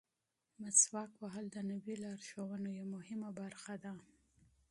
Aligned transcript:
مسواک 0.61 1.11
وهل 1.21 1.45
د 1.51 1.57
نبوي 1.69 1.95
لارښوونو 2.03 2.69
یوه 2.79 2.89
مهمه 2.95 3.29
برخه 3.39 3.73
ده. 3.83 3.93